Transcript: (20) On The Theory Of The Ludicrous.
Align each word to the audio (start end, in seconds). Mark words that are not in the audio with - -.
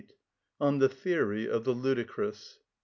(20) 0.01 0.13
On 0.61 0.79
The 0.79 0.89
Theory 0.89 1.47
Of 1.47 1.63
The 1.63 1.73
Ludicrous. 1.75 2.57